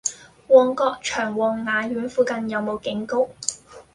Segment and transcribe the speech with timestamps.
[0.47, 3.13] 旺角長旺雅苑附近有無警局？